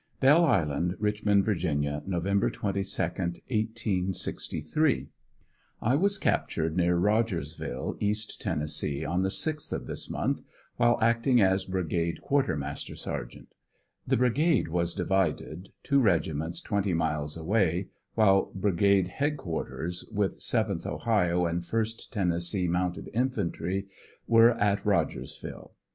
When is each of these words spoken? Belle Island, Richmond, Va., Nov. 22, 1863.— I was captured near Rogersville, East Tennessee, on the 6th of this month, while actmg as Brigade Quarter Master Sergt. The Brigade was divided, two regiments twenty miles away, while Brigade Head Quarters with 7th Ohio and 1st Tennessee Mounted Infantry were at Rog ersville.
Belle 0.19 0.43
Island, 0.45 0.95
Richmond, 0.97 1.45
Va., 1.45 1.53
Nov. 1.75 2.23
22, 2.25 2.67
1863.— 2.89 5.09
I 5.83 5.95
was 5.95 6.17
captured 6.17 6.75
near 6.75 6.95
Rogersville, 6.95 7.97
East 7.99 8.41
Tennessee, 8.41 9.05
on 9.05 9.21
the 9.21 9.29
6th 9.29 9.71
of 9.71 9.85
this 9.85 10.09
month, 10.09 10.41
while 10.77 10.97
actmg 11.01 11.45
as 11.45 11.65
Brigade 11.65 12.19
Quarter 12.19 12.57
Master 12.57 12.95
Sergt. 12.95 13.45
The 14.07 14.17
Brigade 14.17 14.69
was 14.69 14.95
divided, 14.95 15.69
two 15.83 15.99
regiments 15.99 16.61
twenty 16.61 16.95
miles 16.95 17.37
away, 17.37 17.89
while 18.15 18.51
Brigade 18.55 19.07
Head 19.09 19.37
Quarters 19.37 20.09
with 20.11 20.39
7th 20.39 20.87
Ohio 20.87 21.45
and 21.45 21.61
1st 21.61 22.09
Tennessee 22.09 22.67
Mounted 22.67 23.11
Infantry 23.13 23.85
were 24.25 24.53
at 24.57 24.83
Rog 24.83 25.11
ersville. 25.11 25.73